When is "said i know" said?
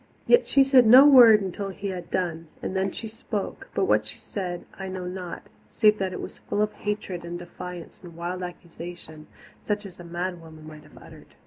4.17-5.05